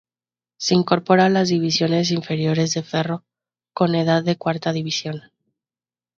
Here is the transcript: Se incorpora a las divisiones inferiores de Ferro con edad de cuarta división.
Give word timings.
Se 0.57 0.73
incorpora 0.73 1.25
a 1.25 1.29
las 1.29 1.49
divisiones 1.49 2.09
inferiores 2.09 2.73
de 2.73 2.81
Ferro 2.81 3.23
con 3.71 3.93
edad 3.93 4.23
de 4.23 4.35
cuarta 4.35 4.73
división. 4.73 5.21